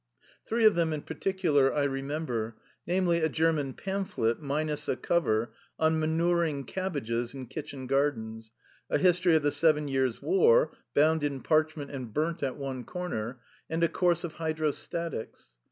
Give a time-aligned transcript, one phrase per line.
[0.47, 2.57] Three of them in particular I remember,
[2.87, 8.49] namely, a German pamphlet (minus a cover) on Manuring Cabbages in Kitchen Gardens,
[8.89, 13.41] a History of the Seven Years' War (bound in parchment and burnt at one corner),
[13.69, 15.53] and a Course of Hydrostatics.